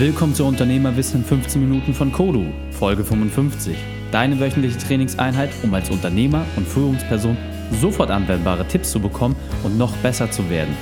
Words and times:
Willkommen 0.00 0.34
zu 0.34 0.46
Unternehmerwissen 0.46 1.20
in 1.20 1.26
15 1.26 1.60
Minuten 1.60 1.92
von 1.92 2.10
Kodu, 2.10 2.46
Folge 2.70 3.04
55. 3.04 3.76
Deine 4.10 4.40
wöchentliche 4.40 4.78
Trainingseinheit, 4.78 5.50
um 5.62 5.74
als 5.74 5.90
Unternehmer 5.90 6.46
und 6.56 6.66
Führungsperson 6.66 7.36
sofort 7.82 8.10
anwendbare 8.10 8.66
Tipps 8.66 8.92
zu 8.92 8.98
bekommen 8.98 9.36
und 9.62 9.76
noch 9.76 9.94
besser 9.98 10.30
zu 10.30 10.48
werden. 10.48 10.74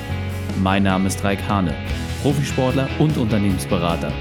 Mein 0.62 0.84
Name 0.84 1.08
ist 1.08 1.24
Raik 1.24 1.40
Hane, 1.48 1.74
Profisportler 2.22 2.88
und 3.00 3.18
Unternehmensberater. 3.18 4.12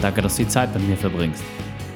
Danke, 0.00 0.22
dass 0.22 0.36
du 0.36 0.44
die 0.44 0.48
Zeit 0.48 0.72
mit 0.72 0.88
mir 0.88 0.96
verbringst. 0.96 1.44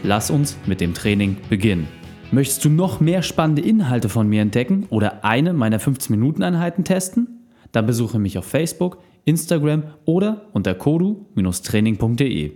Lass 0.02 0.30
uns 0.30 0.58
mit 0.66 0.82
dem 0.82 0.92
Training 0.92 1.38
beginnen. 1.48 1.88
Möchtest 2.32 2.66
du 2.66 2.68
noch 2.68 3.00
mehr 3.00 3.22
spannende 3.22 3.62
Inhalte 3.62 4.10
von 4.10 4.28
mir 4.28 4.42
entdecken 4.42 4.84
oder 4.90 5.24
eine 5.24 5.54
meiner 5.54 5.80
15-Minuten-Einheiten 5.80 6.84
testen? 6.84 7.48
Dann 7.72 7.86
besuche 7.86 8.18
mich 8.18 8.36
auf 8.36 8.44
Facebook, 8.44 8.98
Instagram 9.24 9.84
oder 10.04 10.46
unter 10.52 10.74
kodu-training.de. 10.74 12.52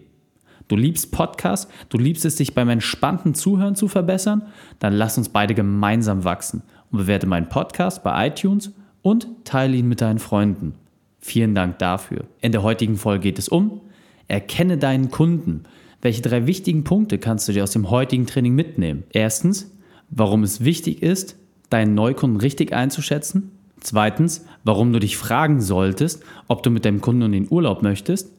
Du 0.68 0.76
liebst 0.76 1.12
Podcasts, 1.12 1.70
du 1.88 1.98
liebst 1.98 2.24
es, 2.24 2.36
dich 2.36 2.54
beim 2.54 2.68
entspannten 2.68 3.34
Zuhören 3.34 3.76
zu 3.76 3.86
verbessern? 3.86 4.42
Dann 4.80 4.94
lass 4.94 5.16
uns 5.16 5.28
beide 5.28 5.54
gemeinsam 5.54 6.24
wachsen 6.24 6.62
und 6.90 6.98
bewerte 6.98 7.26
meinen 7.26 7.48
Podcast 7.48 8.02
bei 8.02 8.26
iTunes 8.26 8.72
und 9.02 9.28
teile 9.44 9.76
ihn 9.76 9.88
mit 9.88 10.00
deinen 10.00 10.18
Freunden. 10.18 10.74
Vielen 11.20 11.54
Dank 11.54 11.78
dafür. 11.78 12.24
In 12.40 12.52
der 12.52 12.62
heutigen 12.62 12.96
Folge 12.96 13.22
geht 13.22 13.38
es 13.38 13.48
um 13.48 13.80
Erkenne 14.28 14.76
deinen 14.76 15.10
Kunden. 15.10 15.64
Welche 16.02 16.22
drei 16.22 16.46
wichtigen 16.46 16.84
Punkte 16.84 17.18
kannst 17.18 17.48
du 17.48 17.52
dir 17.52 17.62
aus 17.62 17.70
dem 17.70 17.90
heutigen 17.90 18.26
Training 18.26 18.54
mitnehmen? 18.54 19.04
Erstens, 19.12 19.70
warum 20.10 20.42
es 20.42 20.64
wichtig 20.64 21.02
ist, 21.02 21.36
deinen 21.70 21.94
Neukunden 21.94 22.40
richtig 22.40 22.72
einzuschätzen. 22.72 23.52
Zweitens, 23.86 24.44
warum 24.64 24.92
du 24.92 24.98
dich 24.98 25.16
fragen 25.16 25.60
solltest, 25.60 26.24
ob 26.48 26.64
du 26.64 26.70
mit 26.70 26.84
deinem 26.84 27.00
Kunden 27.00 27.22
in 27.22 27.30
den 27.30 27.46
Urlaub 27.48 27.82
möchtest. 27.82 28.32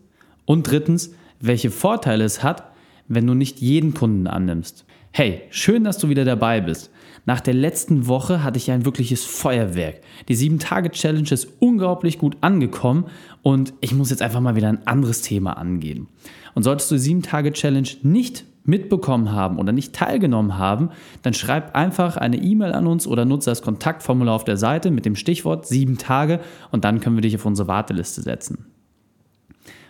Und 0.43 0.69
drittens, 0.69 1.13
welche 1.39 1.71
Vorteile 1.71 2.25
es 2.25 2.43
hat, 2.43 2.69
wenn 3.07 3.25
du 3.25 3.33
nicht 3.33 3.61
jeden 3.61 3.93
Kunden 3.93 4.27
annimmst. 4.27 4.83
Hey, 5.11 5.43
schön, 5.49 5.85
dass 5.85 5.99
du 5.99 6.09
wieder 6.09 6.25
dabei 6.25 6.59
bist. 6.59 6.91
Nach 7.25 7.39
der 7.39 7.53
letzten 7.53 8.07
Woche 8.07 8.43
hatte 8.43 8.57
ich 8.57 8.71
ein 8.71 8.83
wirkliches 8.83 9.23
Feuerwerk. 9.23 10.01
Die 10.27 10.35
7-Tage-Challenge 10.35 11.31
ist 11.31 11.47
unglaublich 11.59 12.17
gut 12.17 12.35
angekommen 12.41 13.05
und 13.41 13.73
ich 13.79 13.93
muss 13.93 14.09
jetzt 14.09 14.21
einfach 14.21 14.41
mal 14.41 14.57
wieder 14.57 14.67
ein 14.67 14.85
anderes 14.85 15.21
Thema 15.21 15.53
angehen. 15.53 16.07
Und 16.55 16.63
solltest 16.63 16.91
du 16.91 16.95
die 16.95 17.15
7-Tage-Challenge 17.15 17.87
nicht 18.03 18.43
mitbekommen 18.67 19.31
haben 19.31 19.57
oder 19.57 19.71
nicht 19.71 19.93
teilgenommen 19.93 20.57
haben, 20.57 20.89
dann 21.23 21.33
schreib 21.33 21.75
einfach 21.75 22.17
eine 22.17 22.37
E-Mail 22.37 22.73
an 22.73 22.85
uns 22.85 23.07
oder 23.07 23.25
nutze 23.25 23.49
das 23.49 23.61
Kontaktformular 23.61 24.35
auf 24.35 24.43
der 24.43 24.57
Seite 24.57 24.91
mit 24.91 25.05
dem 25.05 25.15
Stichwort 25.15 25.65
sieben 25.65 25.97
Tage 25.97 26.39
und 26.71 26.83
dann 26.83 26.99
können 26.99 27.15
wir 27.15 27.21
dich 27.21 27.35
auf 27.35 27.45
unsere 27.45 27.67
Warteliste 27.67 28.21
setzen. 28.21 28.65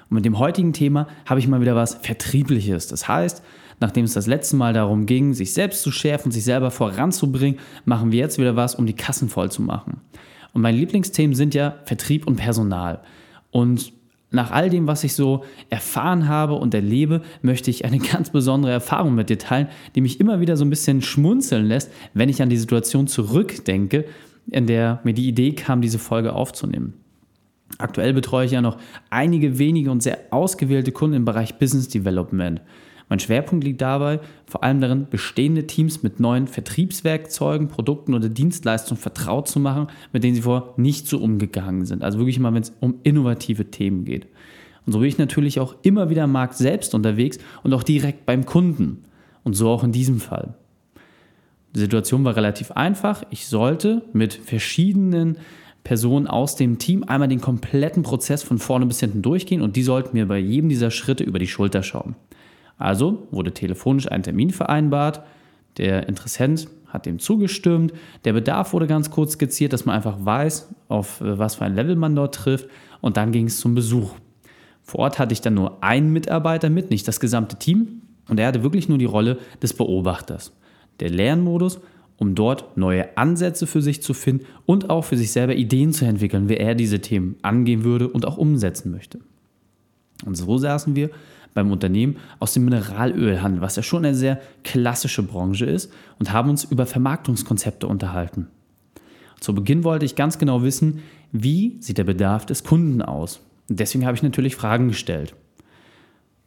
Und 0.10 0.16
mit 0.16 0.26
dem 0.26 0.40
heutigen 0.40 0.74
Thema 0.74 1.08
habe 1.26 1.40
ich 1.40 1.48
mal 1.48 1.60
wieder 1.60 1.76
was 1.76 1.96
Vertriebliches. 1.96 2.88
Das 2.88 3.08
heißt, 3.08 3.44
nachdem 3.80 4.06
es 4.06 4.14
das 4.14 4.28
letzte 4.28 4.56
Mal 4.56 4.74
darum 4.74 5.06
ging, 5.06 5.34
sich 5.34 5.54
selbst 5.54 5.82
zu 5.82 5.92
schärfen, 5.92 6.32
sich 6.32 6.44
selber 6.44 6.72
voranzubringen, 6.72 7.60
machen 7.86 8.12
wir 8.12 8.20
jetzt 8.20 8.38
wieder 8.38 8.56
was, 8.56 8.76
um 8.76 8.86
die 8.86 8.96
Kassen 8.96 9.28
voll 9.28 9.52
zu 9.52 9.62
machen. 9.62 10.02
Und 10.54 10.62
meine 10.62 10.78
Lieblingsthemen 10.78 11.36
sind 11.36 11.54
ja 11.54 11.76
Vertrieb 11.86 12.26
und 12.26 12.38
Personal. 12.38 13.02
Und 13.52 13.92
nach 14.30 14.52
all 14.52 14.70
dem, 14.70 14.88
was 14.88 15.04
ich 15.04 15.14
so 15.14 15.44
erfahren 15.70 16.28
habe 16.28 16.56
und 16.56 16.74
erlebe, 16.74 17.22
möchte 17.42 17.70
ich 17.70 17.86
eine 17.86 17.98
ganz 18.12 18.30
besondere 18.30 18.72
Erfahrung 18.72 19.16
mit 19.16 19.30
dir 19.30 19.40
teilen, 19.40 19.68
die 19.96 20.02
mich 20.02 20.20
immer 20.20 20.40
wieder 20.40 20.58
so 20.58 20.66
ein 20.66 20.70
bisschen 20.70 21.02
schmunzeln 21.02 21.66
lässt, 21.66 21.92
wenn 22.14 22.30
ich 22.30 22.42
an 22.42 22.50
die 22.50 22.58
Situation 22.58 23.08
zurückdenke, 23.08 24.06
in 24.50 24.68
der 24.68 25.00
mir 25.04 25.14
die 25.14 25.28
Idee 25.28 25.54
kam, 25.54 25.82
diese 25.82 26.00
Folge 26.00 26.34
aufzunehmen. 26.34 26.94
Aktuell 27.78 28.14
betreue 28.14 28.46
ich 28.46 28.54
ja 28.54 28.62
noch 28.62 28.78
einige 29.10 29.60
wenige 29.60 29.92
und 29.92 30.02
sehr 30.02 30.20
ausgewählte 30.32 30.92
Kunden 30.92 31.18
im 31.18 31.26
Bereich 31.26 31.60
Business 31.60 31.90
Development. 31.90 32.62
Mein 33.10 33.20
Schwerpunkt 33.20 33.64
liegt 33.64 33.82
dabei 33.82 34.20
vor 34.46 34.64
allem 34.64 34.82
darin, 34.82 35.08
bestehende 35.10 35.66
Teams 35.66 36.04
mit 36.04 36.20
neuen 36.20 36.48
Vertriebswerkzeugen, 36.48 37.70
Produkten 37.70 38.14
oder 38.14 38.28
Dienstleistungen 38.28 39.00
vertraut 39.00 39.48
zu 39.48 39.60
machen, 39.60 39.88
mit 40.12 40.24
denen 40.24 40.36
sie 40.36 40.42
vorher 40.42 40.74
nicht 40.78 41.08
so 41.08 41.20
umgegangen 41.20 41.86
sind. 41.86 42.04
Also 42.04 42.20
wirklich 42.20 42.38
immer, 42.38 42.54
wenn 42.54 42.64
es 42.64 42.74
um 42.82 42.96
innovative 43.04 43.72
Themen 43.72 44.04
geht. 44.04 44.28
Und 44.86 44.94
so 44.94 45.00
bin 45.00 45.08
ich 45.08 45.18
natürlich 45.18 45.60
auch 45.60 45.76
immer 45.84 46.10
wieder 46.10 46.24
am 46.24 46.32
Markt 46.32 46.56
selbst 46.56 46.96
unterwegs 46.96 47.40
und 47.64 47.74
auch 47.74 47.84
direkt 47.84 48.26
beim 48.26 48.46
Kunden. 48.46 49.04
Und 49.44 49.54
so 49.54 49.70
auch 49.70 49.84
in 49.84 49.94
diesem 49.94 50.20
Fall. 50.20 50.56
Die 51.76 51.80
Situation 51.80 52.24
war 52.26 52.36
relativ 52.36 52.72
einfach. 52.72 53.24
Ich 53.30 53.48
sollte 53.48 54.04
mit 54.12 54.34
verschiedenen 54.34 55.38
Personen 55.84 56.28
aus 56.28 56.58
dem 56.58 56.80
Team 56.80 57.04
einmal 57.06 57.30
den 57.30 57.40
kompletten 57.40 58.04
Prozess 58.04 58.44
von 58.44 58.58
vorne 58.58 58.86
bis 58.86 59.00
hinten 59.00 59.22
durchgehen 59.22 59.62
und 59.62 59.78
die 59.78 59.84
sollten 59.84 60.18
mir 60.18 60.28
bei 60.28 60.38
jedem 60.38 60.68
dieser 60.68 60.92
Schritte 60.92 61.24
über 61.24 61.40
die 61.40 61.48
Schulter 61.48 61.84
schauen. 61.84 62.16
Also 62.78 63.28
wurde 63.32 63.54
telefonisch 63.54 64.12
ein 64.12 64.24
Termin 64.24 64.52
vereinbart, 64.52 65.24
der 65.78 66.08
Interessent 66.08 66.68
hat 66.88 67.06
dem 67.06 67.20
zugestimmt, 67.20 67.94
der 68.26 68.34
Bedarf 68.34 68.74
wurde 68.74 68.88
ganz 68.88 69.12
kurz 69.12 69.34
skizziert, 69.34 69.74
dass 69.74 69.86
man 69.86 69.96
einfach 69.96 70.18
weiß, 70.20 70.74
auf 70.88 71.22
äh, 71.22 71.38
was 71.38 71.56
für 71.56 71.66
ein 71.66 71.76
Level 71.76 71.96
man 71.96 72.16
dort 72.16 72.36
trifft 72.36 72.68
und 73.02 73.18
dann 73.18 73.32
ging 73.32 73.48
es 73.48 73.60
zum 73.60 73.76
Besuch. 73.76 74.14
Vor 74.82 75.02
Ort 75.02 75.20
hatte 75.20 75.34
ich 75.34 75.42
dann 75.42 75.54
nur 75.54 75.84
einen 75.84 76.14
Mitarbeiter 76.14 76.70
mit, 76.70 76.90
nicht 76.90 77.08
das 77.08 77.20
gesamte 77.20 77.58
Team 77.58 78.02
und 78.30 78.40
er 78.40 78.48
hatte 78.48 78.64
wirklich 78.64 78.88
nur 78.88 78.98
die 78.98 79.06
Rolle 79.06 79.38
des 79.62 79.74
Beobachters. 79.74 80.54
Der 81.00 81.10
Lernmodus, 81.10 81.80
um 82.18 82.36
dort 82.36 82.78
neue 82.78 83.18
Ansätze 83.18 83.68
für 83.68 83.82
sich 83.82 84.02
zu 84.02 84.14
finden 84.14 84.46
und 84.66 84.90
auch 84.90 85.04
für 85.04 85.18
sich 85.18 85.32
selber 85.32 85.56
Ideen 85.56 85.94
zu 85.94 86.06
entwickeln, 86.06 86.50
wie 86.50 86.58
er 86.58 86.74
diese 86.74 87.00
Themen 87.00 87.36
angehen 87.42 87.84
würde 87.84 88.08
und 88.08 88.26
auch 88.26 88.38
umsetzen 88.38 88.92
möchte. 88.92 89.20
Und 90.26 90.36
so 90.36 90.58
saßen 90.58 90.96
wir 90.96 91.10
beim 91.58 91.72
Unternehmen 91.72 92.18
aus 92.38 92.54
dem 92.54 92.66
Mineralölhandel, 92.66 93.62
was 93.62 93.76
ja 93.76 93.84
schon 93.84 94.06
eine 94.06 94.16
sehr 94.16 94.40
klassische 94.64 95.24
Branche 95.24 95.66
ist, 95.66 95.92
und 96.20 96.32
haben 96.32 96.52
uns 96.52 96.64
über 96.64 96.86
Vermarktungskonzepte 96.86 97.88
unterhalten. 97.88 98.48
Zu 99.40 99.56
Beginn 99.56 99.84
wollte 99.84 100.06
ich 100.06 100.16
ganz 100.16 100.38
genau 100.38 100.62
wissen, 100.62 101.00
wie 101.32 101.78
sieht 101.80 101.98
der 101.98 102.04
Bedarf 102.04 102.46
des 102.46 102.64
Kunden 102.64 103.02
aus. 103.02 103.42
Und 103.70 103.80
deswegen 103.80 104.06
habe 104.06 104.16
ich 104.16 104.24
natürlich 104.24 104.56
Fragen 104.56 104.88
gestellt. 104.88 105.36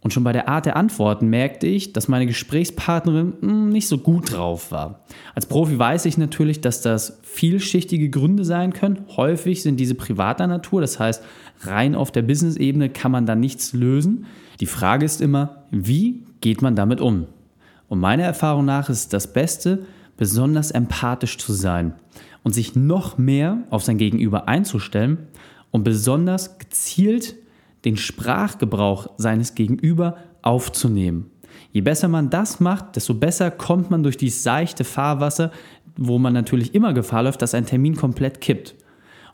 Und 0.02 0.12
schon 0.14 0.24
bei 0.24 0.32
der 0.32 0.48
Art 0.48 0.64
der 0.64 0.76
Antworten 0.76 1.28
merkte 1.28 1.66
ich, 1.66 1.92
dass 1.92 2.08
meine 2.08 2.26
Gesprächspartnerin 2.26 3.34
hm, 3.40 3.68
nicht 3.68 3.86
so 3.86 3.98
gut 3.98 4.32
drauf 4.32 4.72
war. 4.72 5.00
Als 5.34 5.46
Profi 5.46 5.78
weiß 5.78 6.06
ich 6.06 6.16
natürlich, 6.16 6.62
dass 6.62 6.80
das 6.80 7.18
vielschichtige 7.22 8.08
Gründe 8.08 8.44
sein 8.44 8.72
können. 8.72 9.04
Häufig 9.16 9.62
sind 9.62 9.78
diese 9.78 9.94
privater 9.94 10.46
Natur, 10.46 10.80
das 10.80 10.98
heißt, 10.98 11.22
rein 11.60 11.94
auf 11.94 12.10
der 12.12 12.22
Business-Ebene 12.22 12.88
kann 12.88 13.12
man 13.12 13.26
da 13.26 13.34
nichts 13.34 13.74
lösen. 13.74 14.26
Die 14.60 14.66
Frage 14.66 15.04
ist 15.04 15.20
immer, 15.20 15.64
wie 15.70 16.24
geht 16.40 16.62
man 16.62 16.76
damit 16.76 17.02
um? 17.02 17.26
Und 17.88 18.00
meiner 18.00 18.24
Erfahrung 18.24 18.64
nach 18.64 18.88
ist 18.88 19.12
das 19.12 19.32
Beste, 19.32 19.84
besonders 20.16 20.70
empathisch 20.70 21.38
zu 21.38 21.52
sein 21.52 21.94
und 22.42 22.52
sich 22.52 22.74
noch 22.74 23.18
mehr 23.18 23.64
auf 23.70 23.82
sein 23.84 23.98
Gegenüber 23.98 24.48
einzustellen 24.48 25.18
und 25.70 25.84
besonders 25.84 26.58
gezielt 26.58 27.36
den 27.84 27.96
Sprachgebrauch 27.96 29.08
seines 29.16 29.54
Gegenüber 29.54 30.16
aufzunehmen. 30.42 31.30
Je 31.72 31.80
besser 31.80 32.08
man 32.08 32.30
das 32.30 32.60
macht, 32.60 32.96
desto 32.96 33.14
besser 33.14 33.50
kommt 33.50 33.90
man 33.90 34.02
durch 34.02 34.16
dieses 34.16 34.42
seichte 34.42 34.84
Fahrwasser, 34.84 35.50
wo 35.96 36.18
man 36.18 36.32
natürlich 36.32 36.74
immer 36.74 36.92
Gefahr 36.92 37.24
läuft, 37.24 37.42
dass 37.42 37.54
ein 37.54 37.66
Termin 37.66 37.96
komplett 37.96 38.40
kippt. 38.40 38.74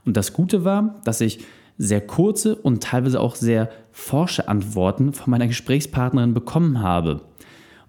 Und 0.05 0.17
das 0.17 0.33
Gute 0.33 0.65
war, 0.65 1.01
dass 1.05 1.21
ich 1.21 1.41
sehr 1.79 2.01
kurze 2.01 2.57
und 2.57 2.83
teilweise 2.83 3.21
auch 3.21 3.35
sehr 3.35 3.71
forsche 3.93 4.49
Antworten 4.49 5.13
von 5.13 5.31
meiner 5.31 5.47
Gesprächspartnerin 5.47 6.35
bekommen 6.35 6.81
habe. 6.81 7.21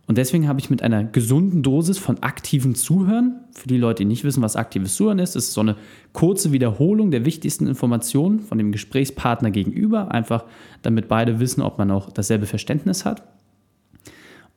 Und 0.07 0.17
deswegen 0.17 0.47
habe 0.47 0.59
ich 0.59 0.69
mit 0.69 0.81
einer 0.81 1.03
gesunden 1.03 1.63
Dosis 1.63 1.97
von 1.97 2.23
aktivem 2.23 2.75
Zuhören, 2.75 3.41
für 3.51 3.67
die 3.67 3.77
Leute, 3.77 4.03
die 4.03 4.07
nicht 4.07 4.23
wissen, 4.23 4.41
was 4.41 4.55
aktives 4.55 4.95
Zuhören 4.95 5.19
ist, 5.19 5.35
ist 5.35 5.51
so 5.51 5.59
eine 5.59 5.75
kurze 6.13 6.53
Wiederholung 6.53 7.11
der 7.11 7.25
wichtigsten 7.25 7.67
Informationen 7.67 8.39
von 8.39 8.57
dem 8.57 8.71
Gesprächspartner 8.71 9.51
gegenüber, 9.51 10.09
einfach 10.11 10.45
damit 10.81 11.09
beide 11.09 11.41
wissen, 11.41 11.61
ob 11.61 11.77
man 11.77 11.91
auch 11.91 12.09
dasselbe 12.09 12.45
Verständnis 12.45 13.03
hat. 13.03 13.23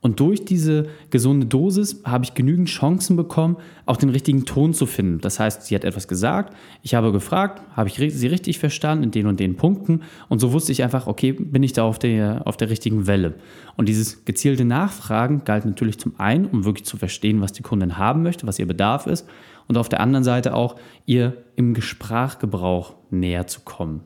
Und 0.02 0.19
durch 0.19 0.47
diese 0.47 0.88
gesunde 1.11 1.47
Dosis 1.47 2.02
habe 2.05 2.25
ich 2.25 2.32
genügend 2.32 2.69
Chancen 2.69 3.17
bekommen, 3.17 3.58
auch 3.85 3.99
den 3.99 4.08
richtigen 4.08 4.47
Ton 4.47 4.73
zu 4.73 4.87
finden. 4.87 5.20
Das 5.20 5.38
heißt, 5.38 5.67
sie 5.67 5.75
hat 5.75 5.85
etwas 5.85 6.08
gesagt, 6.08 6.56
ich 6.82 6.94
habe 6.94 7.12
gefragt, 7.12 7.62
habe 7.76 7.88
ich 7.88 7.97
sie 7.97 8.26
richtig 8.26 8.58
verstanden 8.58 9.05
in 9.05 9.11
den 9.11 9.26
und 9.26 9.38
den 9.41 9.56
Punkten 9.56 10.00
und 10.31 10.38
so 10.38 10.52
wusste 10.52 10.73
ich 10.73 10.82
einfach, 10.82 11.06
okay, 11.06 11.32
bin 11.32 11.62
ich 11.62 11.75
da 11.75 11.85
auf 11.85 11.99
der, 11.99 12.47
auf 12.47 12.56
der 12.56 12.70
richtigen 12.70 13.06
Welle. 13.06 13.35
Und 13.76 13.91
dieses 13.91 14.25
gezielte 14.25 14.64
Nachfragen 14.64 15.44
galt 15.44 15.67
natürlich 15.67 15.99
zum 15.99 16.19
einen, 16.19 16.46
um 16.46 16.64
wirklich 16.64 16.87
zu 16.87 16.96
verstehen, 16.96 17.43
was 17.43 17.53
die 17.53 17.62
Kundin 17.62 17.99
haben 17.99 18.23
möchte, 18.23 18.46
was 18.46 18.58
ihr 18.58 18.67
Bedarf 18.67 19.06
ist 19.06 19.29
und 19.69 19.76
auf 19.76 19.91
der 19.91 20.00
anderen 20.00 20.25
Seite 20.25 20.55
auch, 20.55 20.76
ihr 21.05 21.44
im 21.56 21.79
Sprachgebrauch 21.81 22.94
näher 23.11 23.46
zu 23.46 23.61
kommen. 23.61 24.00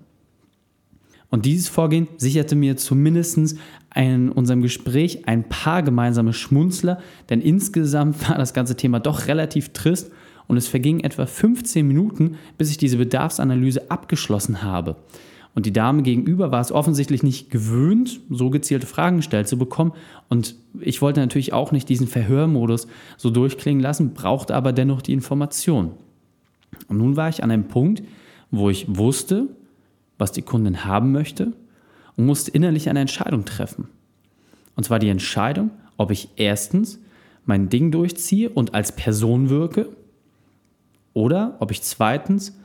Und 1.31 1.47
dieses 1.47 1.69
Vorgehen 1.69 2.09
sicherte 2.17 2.55
mir 2.55 2.77
zumindest 2.77 3.57
in 3.95 4.31
unserem 4.31 4.63
Gespräch 4.63 5.27
ein 5.27 5.49
paar 5.49 5.83
gemeinsame 5.83 6.33
Schmunzler, 6.33 7.01
denn 7.29 7.41
insgesamt 7.41 8.29
war 8.29 8.39
das 8.39 8.55
ganze 8.55 8.77
Thema 8.77 9.01
doch 9.01 9.27
relativ 9.27 9.71
trist 9.71 10.11
und 10.47 10.57
es 10.57 10.69
vergingen 10.69 11.03
etwa 11.03 11.27
15 11.27 11.87
Minuten, 11.87 12.37
bis 12.59 12.71
ich 12.71 12.77
diese 12.77 12.99
Bedarfsanalyse 12.99 13.91
abgeschlossen 13.91 14.63
habe. 14.63 14.97
Und 15.55 15.67
die 15.67 15.73
Dame 15.73 16.03
gegenüber 16.03 16.51
war 16.51 16.61
es 16.61 16.73
offensichtlich 16.73 17.23
nicht 17.23 17.49
gewöhnt, 17.49 18.21
so 18.29 18.51
gezielte 18.51 18.87
Fragen 18.87 19.19
gestellt 19.19 19.47
zu 19.47 19.57
bekommen. 19.57 19.93
Und 20.29 20.57
ich 20.81 21.01
wollte 21.01 21.21
natürlich 21.21 21.53
auch 21.53 21.71
nicht 21.71 21.89
diesen 21.89 22.09
Verhörmodus 22.09 22.89
so 23.17 23.31
durchklingen 23.31 23.81
lassen, 23.81 24.15
brauchte 24.15 24.55
aber 24.55 24.73
dennoch 24.73 25.01
die 25.01 25.13
Information. 25.13 25.93
Und 26.89 26.99
nun 26.99 27.17
war 27.17 27.29
ich 27.29 27.45
an 27.45 27.53
einem 27.53 27.69
Punkt, 27.69 28.03
wo 28.51 28.69
ich 28.69 28.87
wusste, 28.89 29.49
was 30.19 30.33
die 30.33 30.43
Kundin 30.43 30.85
haben 30.85 31.13
möchte 31.13 31.53
und 32.17 32.27
musste 32.27 32.51
innerlich 32.51 32.89
eine 32.89 33.01
Entscheidung 33.01 33.45
treffen. 33.45 33.89
Und 34.77 34.85
zwar 34.85 34.99
die 34.99 35.09
Entscheidung, 35.09 35.71
ob 35.97 36.11
ich 36.11 36.29
erstens 36.37 36.99
mein 37.45 37.69
Ding 37.69 37.91
durchziehe 37.91 38.49
und 38.49 38.75
als 38.75 38.93
Person 38.93 39.51
wirke 39.51 39.89
oder 41.13 41.57
ob 41.61 41.71
ich 41.71 41.83
zweitens 41.83 42.59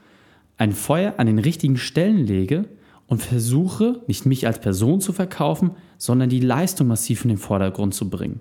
ein 0.58 0.74
Feuer 0.74 1.16
an 1.18 1.28
den 1.28 1.40
richtigen 1.40 1.78
Stellen 1.78 2.26
lege 2.26 2.66
und 3.08 3.22
versuche, 3.22 4.02
nicht 4.08 4.26
mich 4.26 4.46
als 4.46 4.60
Person 4.60 5.02
zu 5.02 5.14
verkaufen, 5.14 5.72
sondern 5.98 6.30
die 6.30 6.40
Leistung 6.40 6.88
massiv 6.88 7.24
in 7.24 7.30
den 7.30 7.38
Vordergrund 7.38 7.94
zu 7.94 8.10
bringen. 8.10 8.40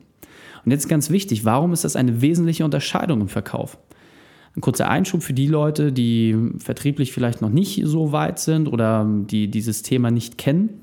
Und 0.64 0.72
jetzt 0.72 0.88
ganz 0.88 1.10
wichtig, 1.10 1.44
warum 1.44 1.72
ist 1.72 1.84
das 1.84 1.96
eine 1.96 2.20
wesentliche 2.20 2.64
Unterscheidung 2.64 3.22
im 3.22 3.28
Verkauf? 3.28 3.78
Ein 4.58 4.60
kurzer 4.60 4.88
Einschub 4.88 5.22
für 5.22 5.34
die 5.34 5.46
Leute, 5.46 5.92
die 5.92 6.36
vertrieblich 6.58 7.12
vielleicht 7.12 7.40
noch 7.40 7.48
nicht 7.48 7.80
so 7.84 8.10
weit 8.10 8.40
sind 8.40 8.66
oder 8.66 9.06
die 9.08 9.46
dieses 9.46 9.82
Thema 9.82 10.10
nicht 10.10 10.36
kennen. 10.36 10.80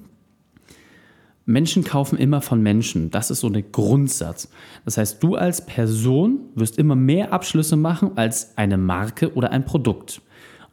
Menschen 1.46 1.84
kaufen 1.84 2.18
immer 2.18 2.40
von 2.40 2.64
Menschen. 2.64 3.12
Das 3.12 3.32
ist 3.32 3.42
so 3.42 3.50
der 3.50 3.64
Grundsatz. 3.64 4.50
Das 4.86 4.98
heißt, 4.98 5.22
du 5.22 5.36
als 5.36 5.66
Person 5.66 6.40
wirst 6.56 6.78
immer 6.78 6.96
mehr 6.96 7.34
Abschlüsse 7.34 7.76
machen 7.76 8.12
als 8.16 8.58
eine 8.58 8.78
Marke 8.78 9.34
oder 9.34 9.52
ein 9.52 9.66
Produkt. 9.66 10.22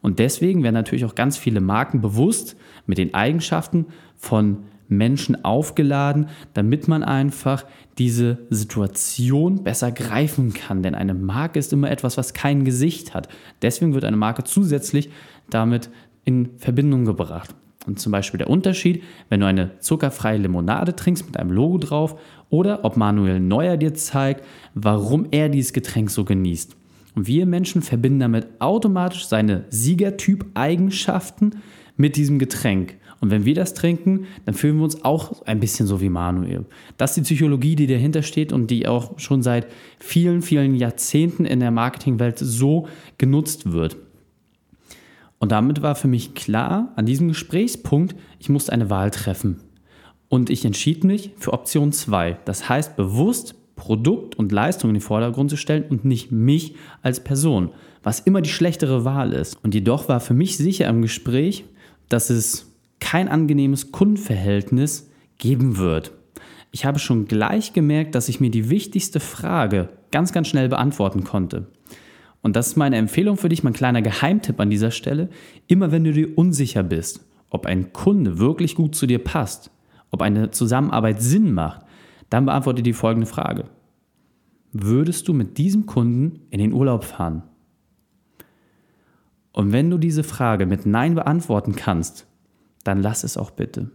Und 0.01 0.19
deswegen 0.19 0.63
werden 0.63 0.75
natürlich 0.75 1.03
auch 1.03 1.15
ganz 1.15 1.35
viele 1.35 1.59
Marken 1.59 1.99
bewusst 1.99 2.55
mit 2.85 2.97
den 2.97 3.13
Eigenschaften 3.13 3.87
von 4.15 4.59
Menschen 4.87 5.43
aufgeladen, 5.43 6.27
damit 6.53 6.87
man 6.87 7.03
einfach 7.03 7.65
diese 7.97 8.39
Situation 8.49 9.63
besser 9.63 9.91
greifen 9.91 10.53
kann. 10.53 10.83
Denn 10.83 10.95
eine 10.95 11.13
Marke 11.13 11.59
ist 11.59 11.73
immer 11.73 11.91
etwas, 11.91 12.17
was 12.17 12.33
kein 12.33 12.65
Gesicht 12.65 13.13
hat. 13.13 13.29
Deswegen 13.61 13.93
wird 13.93 14.03
eine 14.03 14.17
Marke 14.17 14.43
zusätzlich 14.43 15.09
damit 15.49 15.89
in 16.25 16.51
Verbindung 16.57 17.05
gebracht. 17.05 17.55
Und 17.85 17.99
zum 17.99 18.11
Beispiel 18.11 18.37
der 18.37 18.49
Unterschied, 18.49 19.03
wenn 19.29 19.41
du 19.41 19.45
eine 19.45 19.77
zuckerfreie 19.79 20.37
Limonade 20.37 20.95
trinkst 20.95 21.25
mit 21.25 21.37
einem 21.37 21.51
Logo 21.51 21.77
drauf 21.77 22.19
oder 22.49 22.85
ob 22.85 22.95
Manuel 22.97 23.39
Neuer 23.39 23.77
dir 23.77 23.93
zeigt, 23.93 24.45
warum 24.73 25.27
er 25.31 25.49
dieses 25.49 25.73
Getränk 25.73 26.09
so 26.09 26.23
genießt. 26.23 26.75
Und 27.15 27.27
wir 27.27 27.45
Menschen 27.45 27.81
verbinden 27.81 28.21
damit 28.21 28.47
automatisch 28.59 29.27
seine 29.27 29.65
Siegertyp-Eigenschaften 29.69 31.57
mit 31.95 32.15
diesem 32.15 32.39
Getränk. 32.39 32.95
Und 33.23 33.31
wenn 33.31 33.45
wir 33.45 33.55
das 33.55 33.73
trinken, 33.73 34.25
dann 34.43 34.53
fühlen 34.53 34.75
wir 34.75 34.83
uns 34.83 35.05
auch 35.05 35.43
ein 35.45 35.61
bisschen 35.61 35.87
so 35.87 36.01
wie 36.01 36.09
Manuel. 36.09 36.65
Das 36.97 37.11
ist 37.11 37.15
die 37.15 37.21
Psychologie, 37.21 37.77
die 37.77 37.87
dahinter 37.87 38.21
steht 38.21 38.51
und 38.51 38.69
die 38.69 38.85
auch 38.85 39.17
schon 39.17 39.41
seit 39.41 39.67
vielen, 39.97 40.41
vielen 40.41 40.75
Jahrzehnten 40.75 41.45
in 41.45 41.61
der 41.61 41.71
Marketingwelt 41.71 42.37
so 42.37 42.89
genutzt 43.17 43.71
wird. 43.71 43.95
Und 45.39 45.53
damit 45.53 45.81
war 45.81 45.95
für 45.95 46.09
mich 46.09 46.33
klar, 46.33 46.91
an 46.97 47.05
diesem 47.05 47.29
Gesprächspunkt, 47.29 48.13
ich 48.39 48.49
musste 48.49 48.73
eine 48.73 48.89
Wahl 48.89 49.09
treffen. 49.09 49.61
Und 50.27 50.49
ich 50.49 50.65
entschied 50.65 51.05
mich 51.05 51.31
für 51.37 51.53
Option 51.53 51.93
2. 51.93 52.39
Das 52.43 52.67
heißt, 52.67 52.97
bewusst 52.97 53.55
Produkt 53.77 54.35
und 54.35 54.51
Leistung 54.51 54.89
in 54.89 54.95
den 54.95 55.01
Vordergrund 55.01 55.49
zu 55.49 55.55
stellen 55.55 55.85
und 55.89 56.03
nicht 56.03 56.33
mich 56.33 56.75
als 57.01 57.23
Person, 57.23 57.69
was 58.03 58.19
immer 58.19 58.41
die 58.41 58.49
schlechtere 58.49 59.05
Wahl 59.05 59.31
ist. 59.31 59.63
Und 59.63 59.73
jedoch 59.73 60.09
war 60.09 60.19
für 60.19 60.33
mich 60.33 60.57
sicher 60.57 60.89
im 60.89 61.01
Gespräch, 61.01 61.63
dass 62.09 62.29
es 62.29 62.72
kein 63.03 63.27
angenehmes 63.27 63.91
Kundenverhältnis 63.91 65.11
geben 65.37 65.77
wird. 65.77 66.13
Ich 66.71 66.85
habe 66.85 66.99
schon 66.99 67.25
gleich 67.25 67.73
gemerkt, 67.73 68.15
dass 68.15 68.29
ich 68.29 68.39
mir 68.39 68.49
die 68.49 68.69
wichtigste 68.69 69.19
Frage 69.19 69.89
ganz, 70.09 70.31
ganz 70.31 70.47
schnell 70.47 70.69
beantworten 70.69 71.25
konnte. 71.25 71.67
Und 72.41 72.55
das 72.55 72.67
ist 72.67 72.77
meine 72.77 72.95
Empfehlung 72.95 73.35
für 73.35 73.49
dich, 73.49 73.61
mein 73.61 73.73
kleiner 73.73 74.01
Geheimtipp 74.01 74.57
an 74.57 74.69
dieser 74.69 74.89
Stelle. 74.89 75.29
Immer 75.67 75.91
wenn 75.91 76.05
du 76.05 76.13
dir 76.13 76.37
unsicher 76.37 76.81
bist, 76.81 77.25
ob 77.49 77.65
ein 77.65 77.91
Kunde 77.91 78.39
wirklich 78.39 78.73
gut 78.73 78.95
zu 78.95 79.05
dir 79.05 79.19
passt, 79.21 79.69
ob 80.09 80.21
eine 80.21 80.51
Zusammenarbeit 80.51 81.21
Sinn 81.21 81.53
macht, 81.53 81.81
dann 82.29 82.45
beantworte 82.45 82.83
die 82.83 82.93
folgende 82.93 83.27
Frage. 83.27 83.65
Würdest 84.71 85.27
du 85.27 85.33
mit 85.33 85.57
diesem 85.57 85.85
Kunden 85.85 86.39
in 86.51 86.59
den 86.59 86.71
Urlaub 86.71 87.03
fahren? 87.03 87.43
Und 89.51 89.73
wenn 89.73 89.89
du 89.89 89.97
diese 89.97 90.23
Frage 90.23 90.65
mit 90.65 90.85
Nein 90.85 91.15
beantworten 91.15 91.75
kannst, 91.75 92.27
dann 92.83 93.01
lass 93.01 93.23
es 93.23 93.37
auch 93.37 93.51
bitte. 93.51 93.89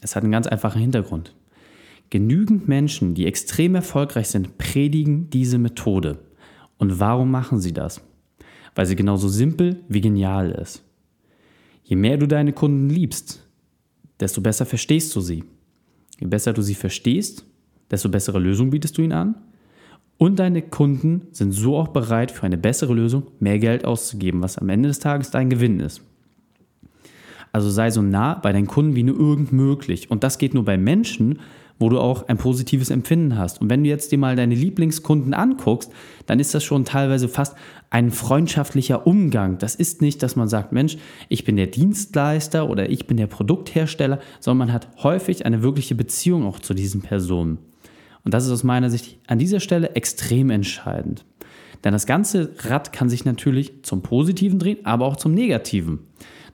Es 0.00 0.16
hat 0.16 0.22
einen 0.22 0.32
ganz 0.32 0.46
einfachen 0.46 0.80
Hintergrund. 0.80 1.34
Genügend 2.10 2.66
Menschen, 2.66 3.14
die 3.14 3.26
extrem 3.26 3.74
erfolgreich 3.74 4.28
sind, 4.28 4.58
predigen 4.58 5.30
diese 5.30 5.58
Methode. 5.58 6.18
Und 6.78 6.98
warum 6.98 7.30
machen 7.30 7.60
sie 7.60 7.72
das? 7.72 8.00
Weil 8.74 8.86
sie 8.86 8.96
genauso 8.96 9.28
simpel 9.28 9.80
wie 9.88 10.00
genial 10.00 10.50
ist. 10.50 10.82
Je 11.84 11.96
mehr 11.96 12.16
du 12.16 12.26
deine 12.26 12.52
Kunden 12.52 12.88
liebst, 12.88 13.46
desto 14.18 14.40
besser 14.40 14.66
verstehst 14.66 15.14
du 15.14 15.20
sie. 15.20 15.44
Je 16.18 16.26
besser 16.26 16.52
du 16.52 16.62
sie 16.62 16.74
verstehst, 16.74 17.44
desto 17.90 18.08
bessere 18.08 18.38
Lösungen 18.38 18.70
bietest 18.70 18.96
du 18.96 19.02
ihnen 19.02 19.12
an. 19.12 19.34
Und 20.18 20.38
deine 20.38 20.62
Kunden 20.62 21.28
sind 21.32 21.52
so 21.52 21.76
auch 21.76 21.88
bereit, 21.88 22.30
für 22.30 22.44
eine 22.44 22.58
bessere 22.58 22.92
Lösung 22.92 23.28
mehr 23.40 23.58
Geld 23.58 23.84
auszugeben, 23.84 24.42
was 24.42 24.58
am 24.58 24.68
Ende 24.68 24.88
des 24.88 24.98
Tages 24.98 25.30
dein 25.30 25.48
Gewinn 25.48 25.80
ist. 25.80 26.02
Also 27.52 27.70
sei 27.70 27.90
so 27.90 28.02
nah 28.02 28.34
bei 28.34 28.52
deinen 28.52 28.66
Kunden 28.66 28.94
wie 28.94 29.02
nur 29.02 29.18
irgend 29.18 29.52
möglich. 29.52 30.10
Und 30.10 30.24
das 30.24 30.38
geht 30.38 30.54
nur 30.54 30.64
bei 30.64 30.76
Menschen, 30.76 31.40
wo 31.80 31.88
du 31.88 31.98
auch 31.98 32.28
ein 32.28 32.36
positives 32.36 32.90
Empfinden 32.90 33.38
hast. 33.38 33.60
Und 33.60 33.70
wenn 33.70 33.82
du 33.82 33.88
jetzt 33.88 34.12
dir 34.12 34.18
mal 34.18 34.36
deine 34.36 34.54
Lieblingskunden 34.54 35.32
anguckst, 35.32 35.90
dann 36.26 36.38
ist 36.38 36.54
das 36.54 36.62
schon 36.62 36.84
teilweise 36.84 37.26
fast 37.26 37.56
ein 37.88 38.10
freundschaftlicher 38.10 39.06
Umgang. 39.06 39.56
Das 39.58 39.74
ist 39.74 40.02
nicht, 40.02 40.22
dass 40.22 40.36
man 40.36 40.46
sagt, 40.46 40.72
Mensch, 40.72 40.98
ich 41.30 41.44
bin 41.44 41.56
der 41.56 41.68
Dienstleister 41.68 42.68
oder 42.68 42.90
ich 42.90 43.06
bin 43.06 43.16
der 43.16 43.26
Produkthersteller, 43.26 44.20
sondern 44.40 44.68
man 44.68 44.74
hat 44.74 44.88
häufig 45.02 45.46
eine 45.46 45.62
wirkliche 45.62 45.94
Beziehung 45.94 46.44
auch 46.44 46.60
zu 46.60 46.74
diesen 46.74 47.00
Personen. 47.00 47.58
Und 48.24 48.34
das 48.34 48.44
ist 48.44 48.52
aus 48.52 48.62
meiner 48.62 48.90
Sicht 48.90 49.18
an 49.26 49.38
dieser 49.38 49.60
Stelle 49.60 49.96
extrem 49.96 50.50
entscheidend. 50.50 51.24
Denn 51.82 51.94
das 51.94 52.06
ganze 52.06 52.52
Rad 52.58 52.92
kann 52.92 53.08
sich 53.08 53.24
natürlich 53.24 53.82
zum 53.84 54.02
Positiven 54.02 54.58
drehen, 54.58 54.84
aber 54.84 55.06
auch 55.06 55.16
zum 55.16 55.32
Negativen. 55.32 56.00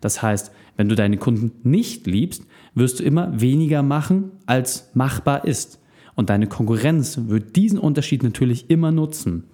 Das 0.00 0.22
heißt, 0.22 0.52
wenn 0.76 0.88
du 0.88 0.94
deine 0.94 1.16
Kunden 1.16 1.52
nicht 1.68 2.06
liebst, 2.06 2.44
wirst 2.74 3.00
du 3.00 3.04
immer 3.04 3.40
weniger 3.40 3.82
machen, 3.82 4.32
als 4.46 4.90
machbar 4.94 5.44
ist. 5.44 5.80
Und 6.14 6.30
deine 6.30 6.46
Konkurrenz 6.46 7.18
wird 7.26 7.56
diesen 7.56 7.78
Unterschied 7.78 8.22
natürlich 8.22 8.70
immer 8.70 8.90
nutzen. 8.90 9.44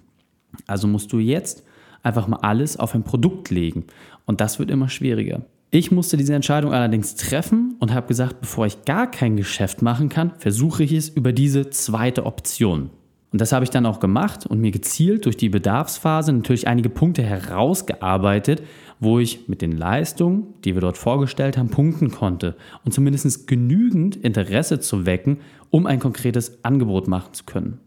Also 0.67 0.87
musst 0.87 1.11
du 1.11 1.19
jetzt 1.19 1.63
einfach 2.03 2.27
mal 2.27 2.37
alles 2.37 2.77
auf 2.77 2.93
ein 2.93 3.03
Produkt 3.03 3.49
legen. 3.49 3.85
Und 4.25 4.41
das 4.41 4.59
wird 4.59 4.69
immer 4.69 4.89
schwieriger. 4.89 5.45
Ich 5.71 5.91
musste 5.91 6.17
diese 6.17 6.35
Entscheidung 6.35 6.71
allerdings 6.71 7.15
treffen 7.15 7.75
und 7.79 7.93
habe 7.93 8.07
gesagt, 8.07 8.41
bevor 8.41 8.67
ich 8.67 8.85
gar 8.85 9.09
kein 9.09 9.35
Geschäft 9.35 9.81
machen 9.81 10.07
kann, 10.07 10.33
versuche 10.37 10.83
ich 10.83 10.91
es 10.91 11.09
über 11.09 11.33
diese 11.33 11.69
zweite 11.71 12.25
Option. 12.25 12.91
Und 13.33 13.41
das 13.41 13.51
habe 13.51 13.65
ich 13.65 13.71
dann 13.71 13.87
auch 13.87 13.99
gemacht 13.99 14.45
und 14.45 14.61
mir 14.61 14.69
gezielt 14.69 15.25
durch 15.25 15.35
die 15.35 15.49
Bedarfsphase 15.49 16.31
natürlich 16.31 16.67
einige 16.67 16.89
Punkte 16.89 17.23
herausgearbeitet, 17.23 18.61
wo 18.99 19.17
ich 19.17 19.49
mit 19.49 19.63
den 19.63 19.71
Leistungen, 19.71 20.53
die 20.63 20.75
wir 20.75 20.81
dort 20.81 20.99
vorgestellt 20.99 21.57
haben, 21.57 21.69
punkten 21.69 22.11
konnte 22.11 22.55
und 22.85 22.91
zumindest 22.93 23.47
genügend 23.47 24.15
Interesse 24.15 24.79
zu 24.79 25.07
wecken, 25.07 25.39
um 25.71 25.87
ein 25.87 25.97
konkretes 25.99 26.63
Angebot 26.63 27.07
machen 27.07 27.33
zu 27.33 27.43
können. 27.45 27.79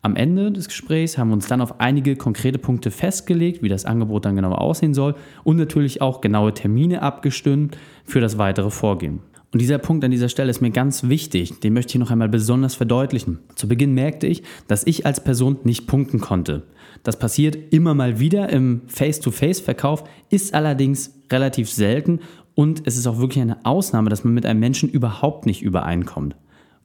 Am 0.00 0.16
Ende 0.16 0.50
des 0.50 0.68
Gesprächs 0.68 1.18
haben 1.18 1.28
wir 1.28 1.34
uns 1.34 1.48
dann 1.48 1.60
auf 1.60 1.78
einige 1.78 2.16
konkrete 2.16 2.58
Punkte 2.58 2.90
festgelegt, 2.90 3.62
wie 3.62 3.68
das 3.68 3.84
Angebot 3.84 4.24
dann 4.24 4.36
genau 4.36 4.52
aussehen 4.52 4.94
soll 4.94 5.16
und 5.44 5.56
natürlich 5.56 6.00
auch 6.00 6.22
genaue 6.22 6.54
Termine 6.54 7.02
abgestimmt 7.02 7.76
für 8.04 8.20
das 8.20 8.38
weitere 8.38 8.70
Vorgehen. 8.70 9.20
Und 9.56 9.60
dieser 9.60 9.78
Punkt 9.78 10.04
an 10.04 10.10
dieser 10.10 10.28
Stelle 10.28 10.50
ist 10.50 10.60
mir 10.60 10.70
ganz 10.70 11.04
wichtig, 11.04 11.60
den 11.60 11.72
möchte 11.72 11.92
ich 11.92 11.98
noch 11.98 12.10
einmal 12.10 12.28
besonders 12.28 12.74
verdeutlichen. 12.74 13.38
Zu 13.54 13.68
Beginn 13.68 13.94
merkte 13.94 14.26
ich, 14.26 14.42
dass 14.68 14.86
ich 14.86 15.06
als 15.06 15.24
Person 15.24 15.60
nicht 15.64 15.86
punkten 15.86 16.20
konnte. 16.20 16.64
Das 17.04 17.18
passiert 17.18 17.72
immer 17.72 17.94
mal 17.94 18.20
wieder 18.20 18.50
im 18.50 18.82
Face-to-Face-Verkauf, 18.88 20.04
ist 20.28 20.52
allerdings 20.52 21.14
relativ 21.32 21.70
selten 21.70 22.20
und 22.54 22.82
es 22.84 22.98
ist 22.98 23.06
auch 23.06 23.16
wirklich 23.16 23.40
eine 23.40 23.64
Ausnahme, 23.64 24.10
dass 24.10 24.24
man 24.24 24.34
mit 24.34 24.44
einem 24.44 24.60
Menschen 24.60 24.90
überhaupt 24.90 25.46
nicht 25.46 25.62
übereinkommt. 25.62 26.36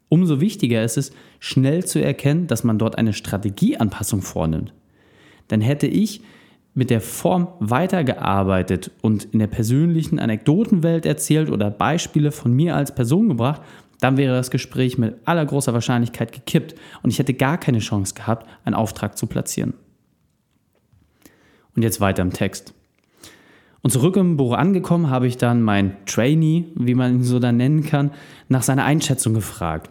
Umso 0.08 0.40
wichtiger 0.40 0.82
ist 0.82 0.98
es, 0.98 1.12
schnell 1.42 1.84
zu 1.84 2.02
erkennen, 2.02 2.48
dass 2.48 2.64
man 2.64 2.80
dort 2.80 2.98
eine 2.98 3.12
Strategieanpassung 3.12 4.22
vornimmt. 4.22 4.74
Denn 5.50 5.60
hätte 5.60 5.88
ich 5.88 6.22
mit 6.74 6.90
der 6.90 7.02
Form 7.02 7.50
weitergearbeitet 7.60 8.92
und 9.02 9.26
in 9.26 9.40
der 9.40 9.48
persönlichen 9.48 10.20
Anekdotenwelt 10.20 11.06
erzählt 11.06 11.50
oder 11.50 11.70
Beispiele 11.70 12.32
von 12.32 12.54
mir 12.54 12.76
als 12.76 12.96
Person 12.96 13.30
gebracht, 13.30 13.62
dann 14.00 14.18
wäre 14.18 14.36
das 14.36 14.52
Gespräch 14.52 14.98
mit 14.98 15.16
aller 15.26 15.46
großer 15.46 15.74
Wahrscheinlichkeit 15.74 16.32
gekippt 16.32 16.76
und 17.04 17.12
ich 17.12 17.20
hätte 17.20 17.34
gar 17.34 17.58
keine 17.58 17.80
Chance 17.80 18.14
gehabt, 18.16 18.48
einen 18.64 18.76
Auftrag 18.76 19.18
zu 19.18 19.28
platzieren. 19.28 19.74
Und 21.76 21.84
jetzt 21.84 22.02
weiter 22.02 22.22
im 22.22 22.34
Text. 22.34 22.74
Und 23.82 23.92
zurück 23.92 24.16
im 24.16 24.38
Büro 24.38 24.54
angekommen, 24.54 25.10
habe 25.10 25.28
ich 25.28 25.38
dann 25.38 25.62
mein 25.62 25.96
Trainee, 26.06 26.66
wie 26.76 26.94
man 26.94 27.16
ihn 27.16 27.24
so 27.24 27.40
dann 27.40 27.58
nennen 27.58 27.84
kann, 27.84 28.12
nach 28.48 28.64
seiner 28.64 28.86
Einschätzung 28.86 29.34
gefragt. 29.34 29.90